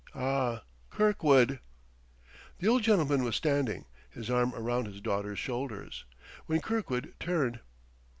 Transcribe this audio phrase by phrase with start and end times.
[0.15, 1.59] Ah Kirkwood!"
[2.57, 6.05] The old gentleman was standing, his arm around his daughter's shoulders,
[6.47, 7.59] when Kirkwood turned.